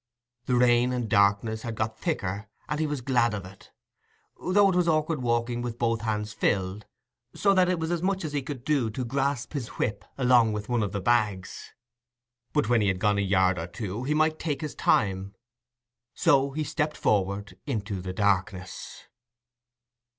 [0.45, 3.69] The rain and darkness had got thicker, and he was glad of it;
[4.35, 6.87] though it was awkward walking with both hands filled,
[7.35, 10.53] so that it was as much as he could do to grasp his whip along
[10.53, 11.75] with one of the bags.
[12.51, 15.35] But when he had gone a yard or two, he might take his time.
[16.15, 19.03] So he stepped forward into the darkness.